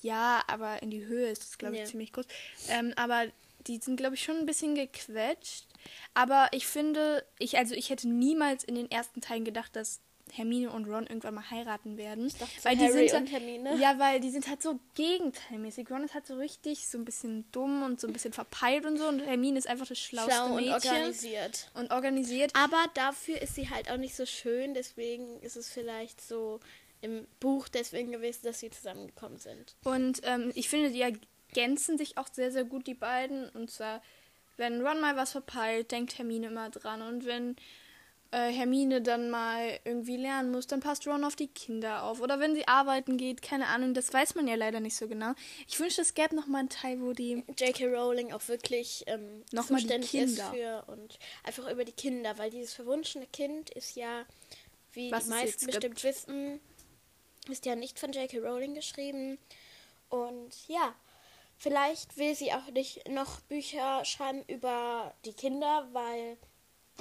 Ja, 0.02 0.44
aber 0.48 0.82
in 0.82 0.92
die 0.92 1.06
Höhe 1.06 1.30
ist 1.30 1.44
es, 1.44 1.58
glaube 1.58 1.76
ich, 1.76 1.82
Ja. 1.82 1.86
ziemlich 1.86 2.14
groß. 2.14 2.26
Ähm, 2.70 2.94
aber 2.96 3.26
die 3.68 3.78
sind, 3.80 3.98
glaube 3.98 4.16
ich, 4.16 4.24
schon 4.24 4.38
ein 4.38 4.46
bisschen 4.46 4.74
gequetscht. 4.74 5.66
Aber 6.14 6.48
ich 6.54 6.68
finde, 6.68 7.26
ich, 7.38 7.58
also 7.58 7.76
ich 7.76 7.90
hätte 7.90 8.08
niemals 8.08 8.64
in 8.64 8.76
den 8.76 8.90
ersten 8.90 9.20
Teilen 9.20 9.44
gedacht, 9.44 9.76
dass 9.76 10.00
Hermine 10.38 10.72
und 10.72 10.86
Ron 10.86 11.08
irgendwann 11.08 11.36
mal 11.36 11.50
heiraten 11.50 11.98
werden. 11.98 12.28
dachte 12.40 12.46
so 12.58 12.66
weil 12.66 12.78
die 12.78 12.84
Harry 12.84 13.10
sind 13.10 13.22
und 13.22 13.32
Hermine. 13.32 13.78
Ja, 13.78 13.98
weil 14.00 14.20
die 14.20 14.30
sind 14.30 14.48
halt 14.48 14.62
so 14.62 14.80
gegenteilmäßig. 14.96 15.90
Ron 15.90 16.04
ist 16.04 16.14
halt 16.14 16.28
so 16.28 16.36
richtig 16.36 16.88
so 16.88 16.98
ein 16.98 17.06
bisschen 17.06 17.46
dumm 17.52 17.84
und 17.84 18.00
so 18.00 18.08
ein 18.08 18.14
bisschen 18.14 18.34
verpeilt 18.34 18.86
und 18.86 18.98
so. 18.98 19.08
Und 19.08 19.20
Hermine 19.20 19.58
ist 19.58 19.68
einfach 19.68 19.88
das 19.88 20.00
schlauste 20.00 20.32
Schlau 20.32 20.56
und 20.56 20.56
Mädchen. 20.56 20.92
organisiert. 20.92 21.72
und 21.74 21.92
organisiert. 21.92 22.52
Aber 22.56 22.86
dafür 22.94 23.42
ist 23.42 23.56
sie 23.56 23.70
halt 23.70 23.90
auch 23.92 23.98
nicht 23.98 24.16
so 24.16 24.26
schön, 24.26 24.74
deswegen 24.74 25.40
ist 25.42 25.56
es 25.56 25.70
vielleicht 25.70 26.22
so 26.22 26.60
im 27.02 27.28
Buch 27.40 27.68
deswegen 27.68 28.12
gewesen, 28.12 28.42
dass 28.44 28.60
sie 28.60 28.70
zusammengekommen 28.70 29.38
sind. 29.38 29.76
Und 29.84 30.22
ähm, 30.24 30.52
ich 30.56 30.70
finde, 30.70 30.92
die 30.92 31.02
ergänzen 31.02 31.98
sich 31.98 32.18
auch 32.18 32.28
sehr, 32.32 32.52
sehr 32.52 32.66
gut, 32.66 32.88
die 32.88 32.94
beiden. 32.94 33.50
Und 33.50 33.72
zwar, 33.72 34.02
wenn 34.58 34.86
Ron 34.86 35.00
mal 35.00 35.16
was 35.16 35.32
verpeilt, 35.32 35.92
denkt 35.92 36.18
Hermine 36.18 36.48
immer 36.48 36.70
dran. 36.70 37.02
Und 37.02 37.26
wenn 37.26 37.56
äh, 38.32 38.52
Hermine 38.52 39.02
dann 39.02 39.30
mal 39.30 39.80
irgendwie 39.86 40.18
lernen 40.18 40.52
muss, 40.52 40.68
dann 40.68 40.82
passt 40.82 41.08
Ron 41.08 41.24
auf 41.24 41.36
die 41.36 41.48
Kinder 41.48 42.04
auf. 42.04 42.22
Oder 42.22 42.40
wenn 42.40 42.54
sie 42.54 42.68
arbeiten 42.68 43.18
geht, 43.18 43.42
keine 43.42 43.68
Ahnung, 43.68 43.94
das 43.94 44.14
weiß 44.14 44.36
man 44.36 44.48
ja 44.48 44.56
leider 44.56 44.80
nicht 44.80 44.96
so 44.96 45.08
genau. 45.08 45.34
Ich 45.68 45.80
wünschte, 45.80 46.02
es 46.02 46.14
gäbe 46.14 46.36
noch 46.36 46.46
mal 46.46 46.60
einen 46.60 46.70
Teil, 46.70 47.02
wo 47.02 47.14
die... 47.14 47.44
J.K. 47.58 47.88
Rowling 47.88 48.32
auch 48.32 48.48
wirklich 48.48 49.04
ähm, 49.08 49.44
Noch 49.52 49.70
mal 49.70 49.78
die 49.78 49.88
zuständig 49.88 50.14
ist 50.14 50.36
Kinder. 50.36 50.52
für 50.86 50.92
und 50.92 51.18
einfach 51.44 51.72
über 51.72 51.86
die 51.86 51.92
Kinder, 51.92 52.38
weil 52.38 52.52
dieses 52.52 52.74
verwunschene 52.74 53.26
Kind 53.28 53.72
ist 53.72 53.96
ja, 53.96 54.26
wie 54.94 55.12
Was 55.12 55.24
die 55.24 55.30
meisten 55.32 55.66
bestimmt 55.66 56.04
wissen, 56.04 56.60
ist 57.50 57.66
ja 57.66 57.76
nicht 57.76 57.98
von 57.98 58.12
J.K. 58.12 58.38
Rowling 58.40 58.76
geschrieben. 58.76 59.40
Und 60.10 60.52
ja, 60.68 60.94
vielleicht 61.58 62.18
will 62.18 62.36
sie 62.36 62.54
auch 62.54 62.68
nicht 62.72 63.08
noch 63.10 63.42
Bücher 63.42 64.06
schreiben 64.06 64.44
über 64.48 65.16
die 65.26 65.34
Kinder, 65.34 65.88
weil 65.94 66.38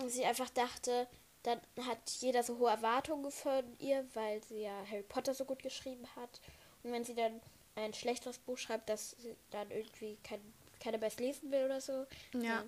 sie 0.09 0.25
einfach 0.25 0.50
dachte, 0.50 1.09
dann 1.43 1.61
hat 1.87 1.99
jeder 2.21 2.43
so 2.43 2.59
hohe 2.59 2.71
Erwartungen 2.71 3.31
von 3.31 3.64
ihr, 3.78 4.05
weil 4.14 4.43
sie 4.43 4.62
ja 4.62 4.85
Harry 4.90 5.02
Potter 5.02 5.35
so 5.35 5.45
gut 5.45 5.62
geschrieben 5.62 6.07
hat. 6.17 6.40
Und 6.83 6.93
wenn 6.93 7.05
sie 7.05 7.14
dann 7.14 7.40
ein 7.75 7.95
schlechteres 7.95 8.38
Buch 8.38 8.59
schreibt, 8.59 8.88
das 8.88 9.17
sie 9.19 9.35
dann 9.50 9.71
irgendwie 9.71 10.19
kein, 10.23 10.40
keiner 10.81 10.99
mehr 10.99 11.11
lesen 11.19 11.50
will 11.50 11.64
oder 11.64 11.81
so. 11.81 12.07
Ja. 12.35 12.64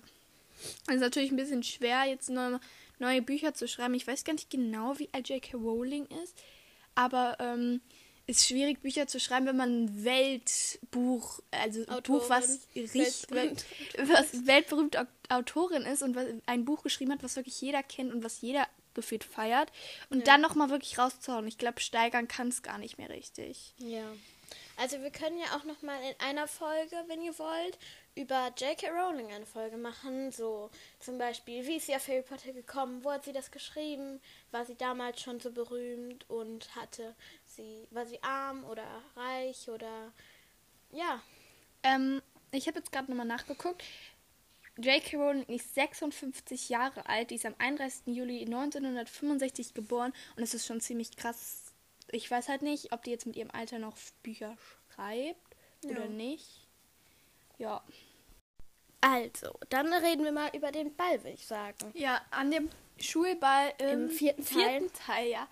Es 0.87 0.95
ist 0.95 1.01
natürlich 1.01 1.31
ein 1.31 1.37
bisschen 1.37 1.63
schwer, 1.63 2.05
jetzt 2.05 2.29
neue, 2.29 2.59
neue 2.99 3.21
Bücher 3.21 3.53
zu 3.53 3.67
schreiben. 3.67 3.93
Ich 3.93 4.07
weiß 4.07 4.23
gar 4.23 4.33
nicht 4.33 4.49
genau, 4.49 4.97
wie 4.99 5.09
alt 5.11 5.29
J.K. 5.29 5.57
Rowling 5.57 6.05
ist. 6.23 6.37
Aber 6.95 7.37
ähm, 7.39 7.81
ist 8.31 8.47
schwierig, 8.47 8.81
Bücher 8.81 9.07
zu 9.07 9.19
schreiben, 9.19 9.45
wenn 9.45 9.57
man 9.57 9.83
ein 9.85 10.03
Weltbuch, 10.05 11.39
also 11.51 11.85
ein 11.87 12.03
Buch, 12.03 12.29
was, 12.29 12.67
richtig, 12.75 12.93
weltberühmt. 13.29 13.65
was 14.09 14.47
weltberühmt 14.47 14.97
Au- 14.97 15.05
Autorin 15.29 15.83
ist 15.83 16.01
und 16.01 16.15
was, 16.15 16.25
ein 16.45 16.65
Buch 16.65 16.83
geschrieben 16.83 17.11
hat, 17.11 17.23
was 17.23 17.35
wirklich 17.35 17.59
jeder 17.61 17.83
kennt 17.83 18.13
und 18.13 18.23
was 18.23 18.41
jeder 18.41 18.67
gefühlt 18.93 19.23
feiert. 19.23 19.71
Und 20.09 20.27
dann 20.27 20.41
nochmal 20.41 20.69
wirklich 20.69 20.97
rauszuhauen. 20.97 21.47
Ich 21.47 21.57
glaube, 21.57 21.79
steigern 21.79 22.27
kann 22.27 22.49
es 22.49 22.61
gar 22.61 22.77
nicht 22.77 22.97
mehr 22.97 23.09
richtig. 23.09 23.73
Ja. 23.77 24.03
Also 24.77 25.01
wir 25.01 25.11
können 25.11 25.37
ja 25.37 25.55
auch 25.55 25.63
noch 25.63 25.81
mal 25.81 25.97
in 26.01 26.15
einer 26.27 26.47
Folge, 26.47 26.95
wenn 27.07 27.21
ihr 27.21 27.37
wollt, 27.37 27.77
über 28.15 28.51
J.K. 28.57 28.89
Rowling 28.89 29.31
eine 29.31 29.45
Folge 29.45 29.77
machen. 29.77 30.31
So 30.31 30.69
zum 30.99 31.17
Beispiel, 31.17 31.65
wie 31.67 31.77
ist 31.77 31.85
sie 31.85 31.95
auf 31.95 32.07
Harry 32.07 32.21
Potter 32.23 32.51
gekommen? 32.51 33.03
Wo 33.03 33.11
hat 33.11 33.23
sie 33.23 33.31
das 33.31 33.51
geschrieben? 33.51 34.19
War 34.51 34.65
sie 34.65 34.75
damals 34.75 35.21
schon 35.21 35.39
so 35.39 35.51
berühmt 35.51 36.29
und 36.29 36.75
hatte 36.75 37.15
sie, 37.55 37.87
war 37.91 38.05
sie 38.05 38.21
arm 38.23 38.63
oder 38.65 38.85
reich 39.15 39.69
oder 39.69 40.11
ja. 40.91 41.21
Ähm, 41.83 42.21
ich 42.51 42.67
habe 42.67 42.79
jetzt 42.79 42.91
gerade 42.91 43.09
nochmal 43.09 43.25
nachgeguckt. 43.25 43.83
J.K. 44.77 45.17
Rowling 45.17 45.43
ist 45.45 45.73
56 45.75 46.69
Jahre 46.69 47.07
alt, 47.07 47.29
die 47.29 47.35
ist 47.35 47.45
am 47.45 47.55
31. 47.57 48.15
Juli 48.15 48.41
1965 48.45 49.73
geboren 49.73 50.13
und 50.35 50.43
es 50.43 50.53
ist 50.53 50.65
schon 50.65 50.81
ziemlich 50.81 51.15
krass. 51.15 51.73
Ich 52.09 52.29
weiß 52.29 52.49
halt 52.49 52.61
nicht, 52.61 52.91
ob 52.93 53.03
die 53.03 53.11
jetzt 53.11 53.25
mit 53.25 53.35
ihrem 53.35 53.51
Alter 53.51 53.79
noch 53.79 53.95
Bücher 54.23 54.57
schreibt 54.95 55.55
oder 55.83 56.03
Ja. 56.03 56.07
nicht. 56.07 56.67
Ja. 57.57 57.83
Also, 59.01 59.57
dann 59.69 59.91
reden 59.93 60.23
wir 60.23 60.31
mal 60.31 60.49
über 60.55 60.71
den 60.71 60.95
Ball, 60.95 61.17
würde 61.23 61.31
ich 61.31 61.45
sagen. 61.45 61.91
Ja, 61.93 62.21
an 62.31 62.51
dem 62.51 62.69
Schulball 62.99 63.73
Im 63.79 64.09
vierten 64.09 64.45
Teil. 64.45 64.79
vierten 64.79 64.93
Teil, 64.93 65.27
ja. 65.29 65.47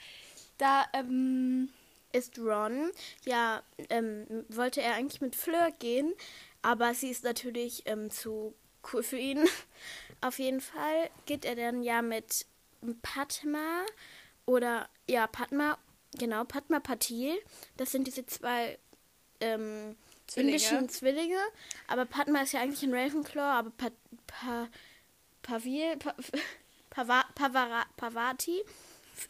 Da, 0.58 0.86
ähm, 0.94 1.70
ist 2.12 2.38
Ron. 2.40 2.92
Ja, 3.26 3.64
ähm, 3.90 4.46
wollte 4.50 4.82
er 4.82 4.96
eigentlich 4.96 5.22
mit 5.22 5.36
Fleur 5.36 5.72
gehen, 5.80 6.14
aber 6.62 6.94
sie 6.94 7.10
ist 7.10 7.24
natürlich 7.24 7.84
ähm, 7.86 8.10
zu 8.10 8.54
cool 8.94 9.04
für 9.04 9.18
ihn. 9.18 9.48
Auf 10.22 10.40
jeden 10.40 10.62
Fall 10.62 11.10
geht 11.26 11.46
er 11.46 11.56
dann 11.56 11.84
ja 11.84 12.02
mit 12.02 12.46
Padma 13.02 13.86
oder 14.46 14.90
ja, 15.08 15.28
Padma, 15.28 15.78
genau, 16.18 16.44
Padma 16.44 16.80
Patil. 16.80 17.38
Das 17.78 17.92
sind 17.92 18.08
diese 18.08 18.26
zwei 18.26 18.78
ähm, 19.40 19.96
Zwillinge. 20.28 20.54
indischen 20.54 20.90
Zwillinge. 20.90 21.40
Aber 21.88 22.06
Padma 22.06 22.42
ist 22.42 22.54
ja 22.54 22.62
eigentlich 22.62 22.84
ein 22.84 22.94
Ravenclaw, 22.94 23.60
aber 23.60 23.70
pa, 23.72 23.90
pa, 24.28 24.68
Pavil, 25.42 25.98
pa, 25.98 26.16
Pava, 26.90 27.24
Pavara, 27.36 27.86
Pavati, 27.96 28.64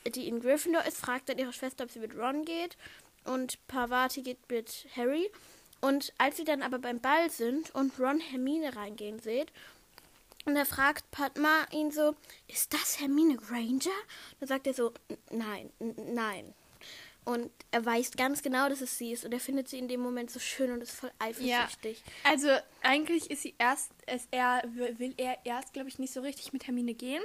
die 0.07 0.27
in 0.27 0.39
Gryffindor 0.41 0.85
ist, 0.85 0.97
fragt 0.97 1.29
dann 1.29 1.37
ihre 1.37 1.53
Schwester, 1.53 1.83
ob 1.83 1.91
sie 1.91 1.99
mit 1.99 2.15
Ron 2.15 2.45
geht. 2.45 2.77
Und 3.25 3.57
Pavati 3.67 4.21
geht 4.21 4.37
mit 4.49 4.87
Harry. 4.95 5.29
Und 5.81 6.13
als 6.17 6.37
sie 6.37 6.43
dann 6.43 6.61
aber 6.61 6.79
beim 6.79 6.99
Ball 6.99 7.29
sind 7.29 7.73
und 7.75 7.97
Ron 7.99 8.19
Hermine 8.19 8.75
reingehen 8.75 9.19
sieht, 9.19 9.51
und 10.45 10.55
da 10.55 10.65
fragt 10.65 11.09
Padma 11.11 11.65
ihn 11.71 11.91
so, 11.91 12.15
ist 12.47 12.73
das 12.73 12.99
Hermine 12.99 13.35
Granger? 13.37 13.91
Und 14.31 14.39
dann 14.41 14.47
sagt 14.47 14.67
er 14.67 14.73
so, 14.73 14.93
"N- 15.09 15.17
nein, 15.31 15.69
nein. 16.13 16.53
Und 17.25 17.51
er 17.71 17.85
weiß 17.85 18.11
ganz 18.13 18.41
genau, 18.41 18.69
dass 18.69 18.81
es 18.81 18.97
sie 18.97 19.11
ist. 19.11 19.25
Und 19.25 19.33
er 19.33 19.39
findet 19.41 19.67
sie 19.67 19.77
in 19.77 19.87
dem 19.87 19.99
Moment 19.99 20.31
so 20.31 20.39
schön 20.39 20.71
und 20.71 20.81
ist 20.81 20.91
voll 20.95 21.11
eifersüchtig. 21.19 22.01
also 22.23 22.47
eigentlich 22.81 23.29
ist 23.29 23.43
sie 23.43 23.53
erst, 23.59 23.91
ist 24.11 24.27
er, 24.31 24.63
will 24.73 25.13
er 25.17 25.37
erst, 25.43 25.73
glaube 25.73 25.89
ich, 25.89 25.99
nicht 25.99 26.13
so 26.13 26.21
richtig 26.21 26.53
mit 26.53 26.65
Hermine 26.65 26.93
gehen. 26.95 27.21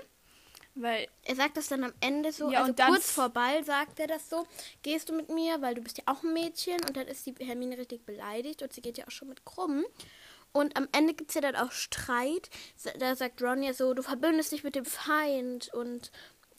Weil 0.74 1.06
Er 1.22 1.36
sagt 1.36 1.56
das 1.56 1.68
dann 1.68 1.84
am 1.84 1.92
Ende 2.00 2.32
so, 2.32 2.50
Ja, 2.50 2.60
also 2.60 2.70
und 2.70 2.80
kurz 2.80 3.10
vor 3.10 3.28
Ball 3.28 3.64
sagt 3.64 4.00
er 4.00 4.08
das 4.08 4.28
so, 4.28 4.46
gehst 4.82 5.08
du 5.08 5.12
mit 5.14 5.28
mir, 5.28 5.62
weil 5.62 5.74
du 5.74 5.80
bist 5.80 5.98
ja 5.98 6.04
auch 6.06 6.22
ein 6.22 6.32
Mädchen 6.32 6.80
und 6.86 6.96
dann 6.96 7.06
ist 7.06 7.26
die 7.26 7.34
Hermine 7.38 7.78
richtig 7.78 8.04
beleidigt 8.04 8.62
und 8.62 8.72
sie 8.72 8.80
geht 8.80 8.98
ja 8.98 9.06
auch 9.06 9.12
schon 9.12 9.28
mit 9.28 9.44
Krumm. 9.44 9.84
Und 10.52 10.76
am 10.76 10.88
Ende 10.92 11.14
gibt 11.14 11.30
es 11.30 11.34
ja 11.34 11.40
dann 11.40 11.56
auch 11.56 11.72
Streit. 11.72 12.50
Da 12.98 13.16
sagt 13.16 13.42
Ron 13.42 13.62
ja 13.62 13.72
so, 13.72 13.94
du 13.94 14.02
verbündest 14.02 14.52
dich 14.52 14.64
mit 14.64 14.74
dem 14.74 14.84
Feind 14.84 15.72
und 15.74 16.10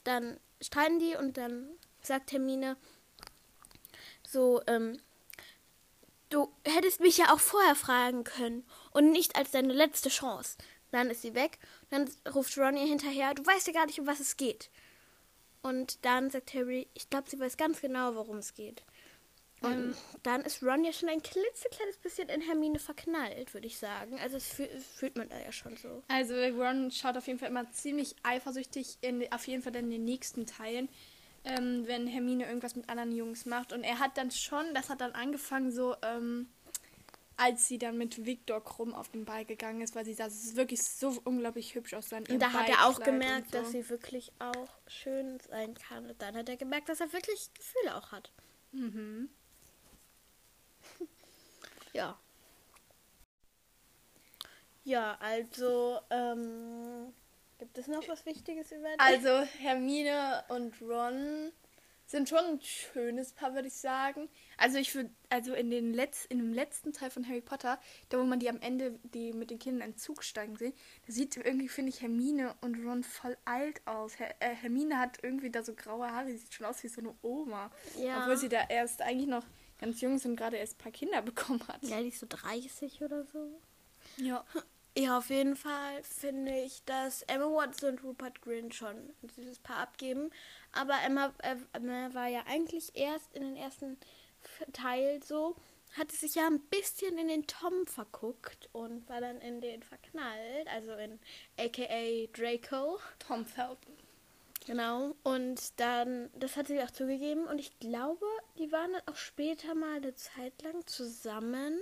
dann 0.04 0.38
streiten 0.60 0.98
die 0.98 1.16
und 1.16 1.36
dann 1.36 1.68
sagt 2.02 2.32
Hermine 2.32 2.76
so, 4.26 4.62
ähm, 4.66 4.98
du 6.28 6.52
hättest 6.64 7.00
mich 7.00 7.18
ja 7.18 7.32
auch 7.32 7.40
vorher 7.40 7.74
fragen 7.74 8.24
können 8.24 8.66
und 8.92 9.10
nicht 9.12 9.36
als 9.36 9.50
deine 9.50 9.72
letzte 9.72 10.08
Chance. 10.08 10.56
Dann 10.90 11.10
ist 11.10 11.22
sie 11.22 11.34
weg. 11.34 11.58
Dann 11.90 12.10
ruft 12.34 12.56
Ron 12.58 12.76
ihr 12.76 12.86
hinterher, 12.86 13.34
du 13.34 13.44
weißt 13.44 13.66
ja 13.68 13.72
gar 13.72 13.86
nicht, 13.86 14.00
um 14.00 14.06
was 14.06 14.20
es 14.20 14.36
geht. 14.36 14.70
Und 15.62 16.04
dann 16.04 16.30
sagt 16.30 16.54
Harry, 16.54 16.88
ich 16.94 17.10
glaube, 17.10 17.28
sie 17.30 17.38
weiß 17.38 17.56
ganz 17.56 17.80
genau, 17.80 18.14
worum 18.14 18.38
es 18.38 18.54
geht. 18.54 18.82
Und 19.62 19.96
dann 20.22 20.42
ist 20.42 20.62
Ron 20.62 20.84
ja 20.84 20.92
schon 20.92 21.08
ein 21.08 21.22
klitzekleines 21.22 21.96
bisschen 21.98 22.28
in 22.28 22.42
Hermine 22.42 22.78
verknallt, 22.78 23.54
würde 23.54 23.66
ich 23.66 23.78
sagen. 23.78 24.18
Also 24.20 24.36
das 24.36 24.46
fühl, 24.46 24.68
fühlt 24.68 25.16
man 25.16 25.28
da 25.28 25.38
ja 25.38 25.50
schon 25.50 25.76
so. 25.76 26.02
Also 26.08 26.34
Ron 26.34 26.90
schaut 26.90 27.16
auf 27.16 27.26
jeden 27.26 27.38
Fall 27.38 27.48
immer 27.48 27.70
ziemlich 27.72 28.14
eifersüchtig, 28.22 28.98
in, 29.00 29.32
auf 29.32 29.46
jeden 29.48 29.62
Fall 29.62 29.74
in 29.76 29.90
den 29.90 30.04
nächsten 30.04 30.46
Teilen, 30.46 30.88
ähm, 31.44 31.84
wenn 31.86 32.06
Hermine 32.06 32.46
irgendwas 32.46 32.76
mit 32.76 32.88
anderen 32.88 33.12
Jungs 33.12 33.46
macht. 33.46 33.72
Und 33.72 33.82
er 33.82 33.98
hat 33.98 34.18
dann 34.18 34.30
schon, 34.30 34.74
das 34.74 34.90
hat 34.90 35.00
dann 35.00 35.12
angefangen 35.12 35.72
so, 35.72 35.96
ähm, 36.02 36.48
als 37.36 37.68
sie 37.68 37.78
dann 37.78 37.98
mit 37.98 38.24
Viktor 38.24 38.62
Krumm 38.64 38.94
auf 38.94 39.10
den 39.10 39.24
Ball 39.24 39.44
gegangen 39.44 39.82
ist, 39.82 39.94
weil 39.94 40.04
sie 40.04 40.14
sah 40.14 40.26
es 40.26 40.56
wirklich 40.56 40.82
so 40.82 41.20
unglaublich 41.24 41.74
hübsch 41.74 41.94
aus. 41.94 42.08
Dann 42.08 42.24
Und 42.26 42.40
da 42.40 42.52
hat 42.52 42.68
er 42.68 42.86
auch 42.86 43.00
gemerkt, 43.00 43.54
dass 43.54 43.72
sie 43.72 43.88
wirklich 43.88 44.32
auch 44.38 44.68
schön 44.86 45.38
sein 45.40 45.74
kann. 45.74 46.08
Und 46.08 46.20
dann 46.22 46.34
hat 46.36 46.48
er 46.48 46.56
gemerkt, 46.56 46.88
dass 46.88 47.00
er 47.00 47.12
wirklich 47.12 47.52
Gefühle 47.54 47.96
auch 47.96 48.12
hat. 48.12 48.32
Mhm. 48.72 49.28
Ja. 51.92 52.18
Ja, 54.84 55.16
also, 55.18 55.98
ähm, 56.10 57.14
gibt 57.58 57.78
es 57.78 57.86
noch 57.86 58.06
was 58.06 58.26
Wichtiges 58.26 58.70
über 58.70 58.88
den? 58.90 59.00
Also 59.00 59.40
Hermine 59.58 60.44
und 60.48 60.80
Ron 60.82 61.52
sind 62.06 62.28
schon 62.28 62.38
ein 62.38 62.60
schönes 62.60 63.32
Paar, 63.32 63.54
würde 63.54 63.68
ich 63.68 63.74
sagen. 63.74 64.28
Also 64.56 64.78
ich 64.78 64.94
würde, 64.94 65.10
also 65.28 65.54
in, 65.54 65.70
den 65.70 65.92
Letz-, 65.94 66.26
in 66.28 66.38
dem 66.38 66.52
letzten 66.52 66.92
Teil 66.92 67.10
von 67.10 67.26
Harry 67.26 67.40
Potter, 67.40 67.80
da 68.08 68.18
wo 68.18 68.24
man 68.24 68.38
die 68.38 68.48
am 68.48 68.60
Ende, 68.60 68.98
die 69.02 69.32
mit 69.32 69.50
den 69.50 69.58
Kindern 69.58 69.88
in 69.88 69.94
den 69.94 69.98
Zug 69.98 70.22
steigen 70.22 70.56
sehen, 70.56 70.72
da 71.06 71.12
sieht 71.12 71.36
irgendwie, 71.36 71.68
finde 71.68 71.90
ich, 71.90 72.00
Hermine 72.00 72.54
und 72.60 72.76
Ron 72.86 73.02
voll 73.02 73.36
alt 73.44 73.84
aus. 73.86 74.18
Her 74.18 74.34
äh, 74.40 74.54
Hermine 74.54 74.98
hat 74.98 75.18
irgendwie 75.22 75.50
da 75.50 75.62
so 75.62 75.74
graue 75.74 76.10
Haare, 76.10 76.36
sieht 76.36 76.54
schon 76.54 76.66
aus 76.66 76.82
wie 76.84 76.88
so 76.88 77.00
eine 77.00 77.14
Oma. 77.22 77.70
Ja. 77.98 78.22
Obwohl 78.22 78.36
sie 78.36 78.48
da 78.48 78.64
erst 78.68 79.02
eigentlich 79.02 79.28
noch 79.28 79.44
ganz 79.80 80.00
jung 80.00 80.16
ist 80.16 80.26
und 80.26 80.36
gerade 80.36 80.56
erst 80.56 80.76
ein 80.76 80.82
paar 80.82 80.92
Kinder 80.92 81.22
bekommen 81.22 81.66
hat. 81.66 81.82
ja, 81.82 82.00
die 82.00 82.08
ist 82.08 82.20
so 82.20 82.26
30 82.28 83.02
oder 83.02 83.24
so. 83.24 83.60
Ja. 84.16 84.44
Ja, 84.98 85.18
auf 85.18 85.28
jeden 85.28 85.56
Fall 85.56 86.02
finde 86.02 86.58
ich, 86.58 86.82
dass 86.84 87.20
Emma 87.22 87.44
Watson 87.44 87.90
und 87.90 88.02
Rupert 88.02 88.40
Grint 88.40 88.74
schon 88.74 88.96
ein 89.22 89.28
süßes 89.28 89.58
Paar 89.58 89.76
abgeben. 89.76 90.30
Aber 90.72 90.94
Emma, 91.04 91.34
äh, 91.42 91.56
Emma 91.74 92.14
war 92.14 92.28
ja 92.28 92.44
eigentlich 92.46 92.96
erst 92.96 93.34
in 93.34 93.42
den 93.42 93.56
ersten 93.56 93.98
Teil 94.72 95.22
so, 95.22 95.56
hatte 95.98 96.16
sich 96.16 96.36
ja 96.36 96.46
ein 96.46 96.60
bisschen 96.60 97.18
in 97.18 97.28
den 97.28 97.46
Tom 97.46 97.86
verguckt 97.86 98.70
und 98.72 99.06
war 99.08 99.20
dann 99.20 99.38
in 99.42 99.60
den 99.60 99.82
verknallt, 99.82 100.66
also 100.68 100.92
in 100.92 101.20
aka 101.58 102.26
Draco. 102.32 102.98
Tom 103.18 103.44
Felton. 103.44 103.96
Genau. 104.66 105.14
Und 105.22 105.78
dann, 105.78 106.30
das 106.34 106.56
hat 106.56 106.68
sie 106.68 106.80
auch 106.80 106.90
zugegeben. 106.90 107.46
Und 107.46 107.58
ich 107.58 107.78
glaube, 107.78 108.26
die 108.58 108.72
waren 108.72 108.92
dann 108.94 109.02
auch 109.06 109.16
später 109.16 109.74
mal 109.74 109.96
eine 109.96 110.14
Zeit 110.14 110.62
lang 110.62 110.86
zusammen. 110.86 111.80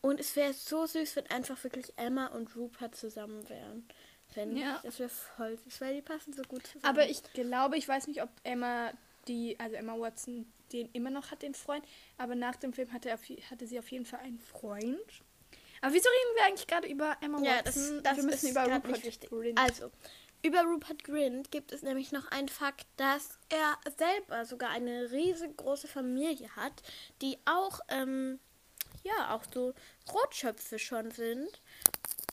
Und 0.00 0.20
es 0.20 0.36
wäre 0.36 0.52
so 0.52 0.86
süß, 0.86 1.16
wenn 1.16 1.26
einfach 1.30 1.62
wirklich 1.64 1.92
Emma 1.96 2.26
und 2.28 2.54
Rupert 2.56 2.94
zusammen 2.94 3.48
wären. 3.48 3.88
Wenn 4.34 4.56
Ja. 4.56 4.80
Das 4.84 4.98
wäre 4.98 5.08
voll 5.08 5.56
süß, 5.58 5.80
weil 5.80 5.94
die 5.96 6.02
passen 6.02 6.32
so 6.32 6.42
gut 6.42 6.66
zusammen. 6.66 6.84
Aber 6.84 7.08
ich 7.08 7.22
glaube, 7.32 7.76
ich 7.76 7.88
weiß 7.88 8.06
nicht, 8.06 8.22
ob 8.22 8.30
Emma 8.44 8.92
die, 9.26 9.58
also 9.58 9.76
Emma 9.76 9.98
Watson 9.98 10.50
den 10.72 10.88
immer 10.92 11.10
noch 11.10 11.30
hat, 11.30 11.42
den 11.42 11.54
Freund, 11.54 11.84
aber 12.18 12.34
nach 12.34 12.56
dem 12.56 12.72
Film 12.72 12.92
hatte, 12.92 13.08
er 13.08 13.14
auf, 13.14 13.22
hatte 13.50 13.66
sie 13.66 13.78
auf 13.78 13.90
jeden 13.90 14.04
Fall 14.04 14.20
einen 14.20 14.38
Freund. 14.38 15.22
Aber 15.80 15.94
wieso 15.94 16.08
reden 16.08 16.36
wir 16.36 16.44
eigentlich 16.44 16.66
gerade 16.66 16.88
über 16.88 17.16
Emma 17.20 17.40
Ja, 17.42 17.62
das, 17.62 17.76
Watson? 17.76 18.02
das 18.02 18.16
wir 18.18 18.24
müssen 18.24 18.46
ist 18.46 18.50
über 18.52 18.64
Rupert 18.64 18.88
nicht 18.88 19.04
wichtig. 19.04 19.30
Grint. 19.30 19.58
Also, 19.58 19.90
über 20.42 20.62
Rupert 20.62 21.04
Grint 21.04 21.50
gibt 21.50 21.72
es 21.72 21.82
nämlich 21.82 22.12
noch 22.12 22.30
einen 22.30 22.48
Fakt, 22.48 22.86
dass 22.96 23.38
er 23.48 23.78
selber 23.96 24.44
sogar 24.44 24.70
eine 24.70 25.10
riesengroße 25.10 25.88
Familie 25.88 26.54
hat, 26.54 26.82
die 27.22 27.38
auch, 27.44 27.80
ähm, 27.88 28.38
ja, 29.08 29.34
auch 29.34 29.42
so 29.52 29.74
Rotschöpfe 30.12 30.78
schon 30.78 31.10
sind. 31.10 31.48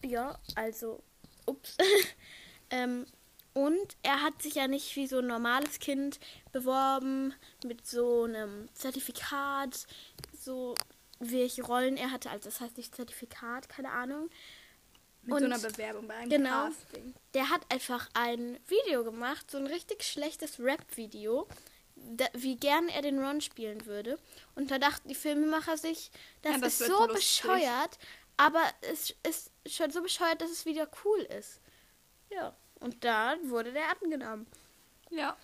Ja, 0.04 0.40
also, 0.56 1.02
ups. 1.46 1.78
ähm, 2.70 3.06
und 3.54 3.96
er 4.04 4.22
hat 4.22 4.42
sich 4.42 4.56
ja 4.56 4.68
nicht 4.68 4.96
wie 4.98 5.08
so 5.08 5.20
ein 5.20 5.28
normales 5.28 5.80
Kind 5.80 6.20
beworben 6.52 7.34
mit 7.64 7.88
so 7.88 8.24
einem 8.24 8.68
Zertifikat, 8.74 9.88
so 10.38 10.76
welche 11.20 11.64
Rollen 11.64 11.96
er 11.96 12.12
hatte. 12.12 12.30
Also 12.30 12.50
das 12.50 12.60
heißt 12.60 12.76
nicht 12.76 12.94
Zertifikat, 12.94 13.70
keine 13.70 13.92
Ahnung. 13.92 14.30
Mit 15.24 15.36
und- 15.36 15.40
so 15.40 15.46
einer 15.46 15.60
Bewerbung 15.60 16.08
bei 16.08 16.16
einem 16.16 16.30
genau. 16.30 16.66
Casting. 16.66 17.16
Der 17.34 17.50
hat 17.50 17.62
einfach 17.72 18.10
ein 18.14 18.60
Video 18.68 19.04
gemacht, 19.06 19.50
so 19.50 19.58
ein 19.58 19.68
richtig 19.68 20.04
schlechtes 20.04 20.60
Rap-Video, 20.60 21.48
da, 21.96 22.26
wie 22.34 22.58
gern 22.58 22.88
er 22.90 23.02
den 23.02 23.24
Ron 23.24 23.42
spielen 23.42 23.86
würde. 23.86 24.20
Und 24.56 24.72
da 24.72 24.78
dachten 24.80 25.08
die 25.08 25.16
Filmemacher 25.16 25.78
sich, 25.78 26.12
das, 26.42 26.54
Ja, 26.54 26.58
das 26.60 26.82
ist 26.82 26.88
so 26.88 27.06
lustig. 27.08 27.16
bescheuert, 27.16 27.98
aber 28.38 28.64
es 28.82 29.16
ist 29.28 29.52
schon 29.66 29.92
so 29.92 30.02
bescheuert, 30.02 30.42
dass 30.42 30.52
es 30.52 30.66
wieder 30.66 30.90
cool 31.04 31.20
ist. 31.22 31.62
Ja, 32.30 32.56
und 32.80 33.04
dann 33.04 33.50
wurde 33.50 33.72
der 33.72 33.90
angenommen. 34.02 34.48
Ja. 35.10 35.38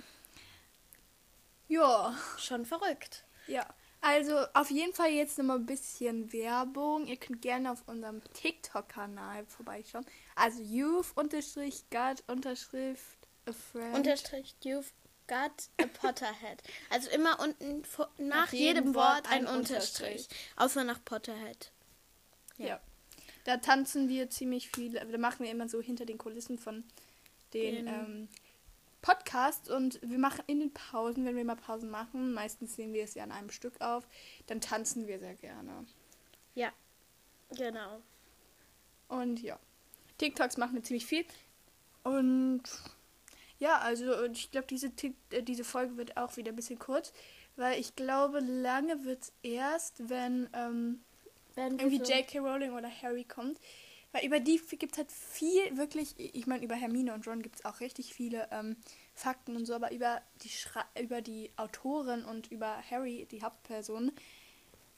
Ja. 1.68 2.18
Schon 2.38 2.66
verrückt. 2.66 3.24
Ja. 3.48 3.66
Also 4.02 4.36
auf 4.56 4.72
jeden 4.72 4.94
Fall 4.94 5.12
jetzt 5.12 5.38
nochmal 5.38 5.58
ein 5.58 5.66
bisschen 5.68 6.34
Werbung. 6.34 7.06
Ihr 7.06 7.18
könnt 7.18 7.42
gerne 7.42 7.72
auf 7.72 7.84
unserem 7.88 8.22
TikTok-Kanal 8.34 9.46
vorbeischauen. 9.46 10.06
Also 10.36 10.62
youth-god 10.62 12.24
unterschrift 12.28 13.28
a 13.46 13.52
friend. 13.54 13.96
Unterstrich, 13.96 14.56
you've 14.64 14.92
got 15.28 15.70
a 15.82 15.86
Potterhead. 15.86 16.62
Also 16.90 17.10
immer 17.10 17.40
unten 17.40 17.86
vor, 17.86 18.10
nach, 18.18 18.46
Nach 18.46 18.54
jedem 18.54 18.76
jedem 18.76 18.96
Wort 18.96 19.26
Wort 19.26 19.32
ein 19.32 19.48
ein 19.48 19.56
Unterstrich. 19.56 20.28
Außer 20.56 20.84
nach 20.84 21.04
Potterhead. 21.04 21.72
Ja. 22.58 22.80
Da 23.44 23.58
tanzen 23.58 24.10
wir 24.10 24.30
ziemlich 24.30 24.70
viel. 24.70 24.94
Da 24.94 25.18
machen 25.18 25.44
wir 25.44 25.52
immer 25.52 25.68
so 25.68 25.82
hinter 25.82 26.06
den 26.06 26.18
Kulissen 26.18 26.60
von 26.60 26.84
den 27.54 27.88
ähm, 27.88 28.28
Podcasts 29.02 29.70
und 29.70 30.00
wir 30.04 30.20
machen 30.20 30.44
in 30.48 30.60
den 30.60 30.74
Pausen, 30.74 31.26
wenn 31.26 31.36
wir 31.36 31.44
mal 31.44 31.56
Pausen 31.56 31.90
machen, 31.90 32.34
meistens 32.34 32.78
nehmen 32.78 32.94
wir 32.94 33.04
es 33.04 33.16
ja 33.16 33.24
an 33.24 33.32
einem 33.32 33.50
Stück 33.50 33.82
auf, 33.82 34.08
dann 34.48 34.62
tanzen 34.62 35.08
wir 35.08 35.20
sehr 35.20 35.36
gerne. 35.36 35.86
Ja, 36.54 36.72
genau. 37.50 38.02
Und 39.08 39.42
ja, 39.42 39.60
TikToks 40.20 40.58
machen 40.58 40.76
wir 40.76 40.84
ziemlich 40.84 41.06
viel. 41.06 41.26
Und 42.04 42.64
ja, 43.62 43.78
also 43.78 44.18
und 44.24 44.36
ich 44.36 44.50
glaube, 44.50 44.66
diese, 44.68 44.88
äh, 45.30 45.44
diese 45.44 45.64
Folge 45.64 45.96
wird 45.96 46.18
auch 46.18 46.36
wieder 46.36 46.52
ein 46.52 46.56
bisschen 46.56 46.80
kurz, 46.80 47.14
weil 47.56 47.80
ich 47.80 47.96
glaube, 47.96 48.40
lange 48.40 49.06
wird 49.06 49.22
es 49.22 49.34
erst, 49.44 50.10
wenn 50.10 50.50
ähm, 50.54 51.02
wir 51.54 51.66
irgendwie 51.66 51.98
J.K. 51.98 52.40
Rowling 52.40 52.72
oder 52.74 52.90
Harry 52.90 53.24
kommt. 53.24 53.60
Weil 54.14 54.26
über 54.26 54.40
die 54.40 54.60
gibt 54.78 54.94
es 54.94 54.98
halt 54.98 55.12
viel, 55.12 55.78
wirklich, 55.78 56.16
ich 56.18 56.48
meine, 56.48 56.66
über 56.66 56.76
Hermine 56.76 57.14
und 57.14 57.28
Ron 57.28 57.44
gibt 57.44 57.58
es 57.58 57.66
auch 57.66 57.80
richtig 57.80 58.14
viele 58.14 58.48
ähm, 58.52 58.76
Fakten 59.14 59.56
und 59.56 59.66
so, 59.66 59.76
aber 59.76 59.92
über 59.94 60.22
die, 60.42 60.50
Schra 60.50 60.84
über 61.00 61.22
die 61.22 61.52
Autorin 61.56 62.26
und 62.26 62.52
über 62.52 62.82
Harry, 62.90 63.28
die 63.30 63.44
Hauptperson, 63.44 64.12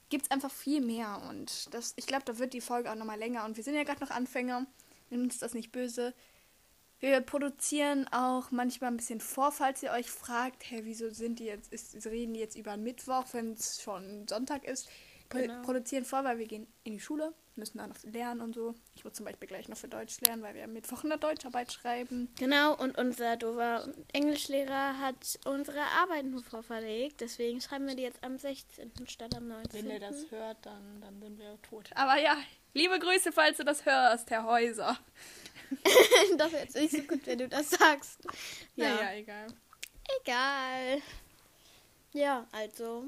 gibt 0.10 0.24
es 0.24 0.32
einfach 0.32 0.52
viel 0.52 0.80
mehr. 0.80 1.22
Und 1.30 1.74
das, 1.74 1.94
ich 1.98 2.08
glaube, 2.08 2.24
da 2.26 2.40
wird 2.40 2.54
die 2.54 2.62
Folge 2.62 2.90
auch 2.90 2.96
nochmal 2.96 3.20
länger. 3.20 3.44
Und 3.44 3.58
wir 3.58 3.64
sind 3.64 3.76
ja 3.76 3.84
gerade 3.84 4.02
noch 4.02 4.10
Anfänger, 4.10 4.66
nimmt 5.10 5.26
uns 5.26 5.38
das 5.38 5.54
nicht 5.54 5.74
böse. 5.74 6.16
Wir 7.04 7.20
produzieren 7.20 8.08
auch 8.14 8.52
manchmal 8.52 8.92
ein 8.92 8.96
bisschen 8.96 9.20
vor, 9.20 9.52
falls 9.52 9.84
ihr 9.84 9.92
euch 9.92 10.10
fragt, 10.10 10.64
hey, 10.70 10.86
wieso 10.86 11.10
sind 11.10 11.40
die 11.40 11.44
jetzt, 11.44 11.74
ist, 11.74 12.06
reden 12.06 12.34
die 12.34 12.40
jetzt 12.40 12.56
über 12.56 12.78
Mittwoch, 12.78 13.26
wenn 13.34 13.52
es 13.52 13.82
schon 13.82 14.26
Sonntag 14.26 14.64
ist. 14.64 14.88
Pro 15.34 15.42
Genau. 15.42 15.62
Produzieren 15.64 16.06
vor, 16.06 16.24
weil 16.24 16.38
wir 16.38 16.48
gehen 16.48 16.68
in 16.84 16.94
die 16.94 17.00
Schule, 17.00 17.34
müssen 17.56 17.78
da 17.80 17.88
noch 17.88 18.02
lernen 18.04 18.42
und 18.42 18.54
so. 18.56 18.74
Ich 18.96 19.04
muss 19.04 19.14
zum 19.14 19.26
Beispiel 19.26 19.48
gleich 19.48 19.68
noch 19.68 19.78
für 19.78 19.88
Deutsch 19.88 20.20
lernen, 20.22 20.42
weil 20.44 20.56
wir 20.56 20.64
am 20.64 20.74
Mittwoch 20.74 21.04
eine 21.04 21.18
Deutscharbeit 21.18 21.72
schreiben. 21.74 22.30
Genau, 22.40 22.76
und 22.76 22.98
unser 22.98 23.36
dover 23.38 23.88
Englischlehrer 24.14 25.00
hat 25.00 25.40
unsere 25.46 25.82
Arbeiten 25.82 26.38
vorverlegt. 26.44 27.22
Deswegen 27.22 27.62
schreiben 27.62 27.88
wir 27.88 27.96
die 27.96 28.04
jetzt 28.04 28.24
am 28.24 28.38
16. 28.38 28.92
statt 29.08 29.36
am 29.36 29.48
19. 29.48 29.84
Wenn 29.84 29.92
ihr 29.92 30.00
das 30.00 30.30
hört, 30.32 30.66
dann, 30.66 31.02
dann 31.02 31.20
sind 31.20 31.38
wir 31.40 31.62
tot. 31.62 31.90
Aber 31.96 32.18
ja, 32.20 32.38
liebe 32.74 32.98
Grüße, 33.00 33.32
falls 33.32 33.58
du 33.58 33.64
das 33.64 33.86
hörst, 33.86 34.30
Herr 34.32 34.46
Häuser. 34.46 34.98
das 36.38 36.54
ist 36.54 36.60
jetzt 36.60 36.76
nicht 36.76 36.92
so 36.96 37.02
gut, 37.04 37.26
wenn 37.26 37.40
du 37.40 37.48
das 37.50 37.70
sagst. 37.72 38.20
Ja, 38.76 38.96
Naja, 38.96 39.14
egal. 39.16 39.48
egal. 40.22 41.02
Ja, 42.14 42.48
also. 42.52 43.06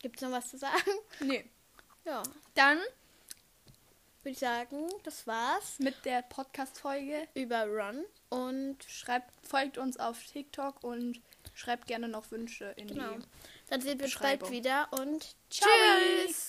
Gibt's 0.00 0.22
noch 0.22 0.30
was 0.30 0.50
zu 0.50 0.58
sagen? 0.58 0.90
Nee. 1.20 1.44
Ja, 2.04 2.22
Dann 2.54 2.78
würde 4.22 4.30
ich 4.30 4.38
sagen, 4.38 4.88
das 5.04 5.26
war's 5.26 5.78
mit 5.78 6.04
der 6.04 6.22
Podcast-Folge. 6.22 7.28
über 7.34 7.64
Ron. 7.66 8.04
Und 8.30 8.82
Schreibt, 8.84 9.30
folgt 9.46 9.78
uns 9.78 9.98
auf 9.98 10.22
TikTok 10.24 10.82
und 10.84 11.20
schreibt 11.54 11.86
gerne 11.86 12.08
noch 12.08 12.30
Wünsche 12.30 12.72
in 12.76 12.88
genau. 12.88 13.14
die 13.14 13.22
Dann 13.68 13.80
sehen 13.80 13.98
wir 13.98 14.06
uns 14.06 14.18
bald 14.18 14.50
wieder 14.50 14.88
und 14.92 15.34
tschüss! 15.50 16.47